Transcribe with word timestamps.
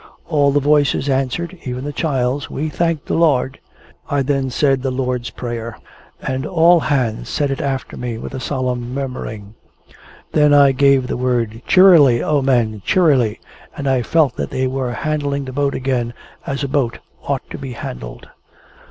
All 0.27 0.49
the 0.51 0.59
voices 0.59 1.09
answered 1.09 1.59
(even 1.63 1.83
the 1.83 1.93
child's), 1.93 2.49
"We 2.49 2.69
thank 2.69 3.05
the 3.05 3.13
Lord!" 3.13 3.59
I 4.09 4.23
then 4.23 4.49
said 4.49 4.81
the 4.81 4.89
Lord's 4.89 5.29
Prayer, 5.29 5.77
and 6.19 6.43
all 6.43 6.79
hands 6.79 7.29
said 7.29 7.51
it 7.51 7.61
after 7.61 7.95
me 7.97 8.17
with 8.17 8.33
a 8.33 8.39
solemn 8.39 8.95
murmuring. 8.95 9.53
Then 10.31 10.55
I 10.55 10.71
gave 10.71 11.05
the 11.05 11.17
word 11.17 11.61
"Cheerily, 11.67 12.23
O 12.23 12.41
men, 12.41 12.81
Cheerily!" 12.83 13.39
and 13.77 13.87
I 13.87 14.01
felt 14.01 14.37
that 14.37 14.49
they 14.49 14.65
were 14.65 14.91
handling 14.93 15.45
the 15.45 15.53
boat 15.53 15.75
again 15.75 16.15
as 16.47 16.63
a 16.63 16.67
boat 16.67 16.97
ought 17.27 17.47
to 17.51 17.59
be 17.59 17.73
handled. 17.73 18.27